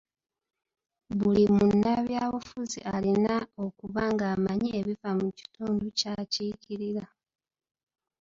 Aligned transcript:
Buli 1.17 1.43
munnabyabufuzi 1.55 2.79
alina 2.95 3.35
okuba 3.65 4.01
ng'amanyi 4.13 4.69
ebifa 4.79 5.09
ku 5.19 5.27
kitundu 5.39 5.85
ky'akiikirira. 5.97 7.05